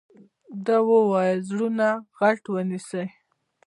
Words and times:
ده 0.65 0.75
وويل 0.89 1.39
زړونه 1.49 1.87
غټ 2.17 2.41
ونيسئ. 2.53 3.05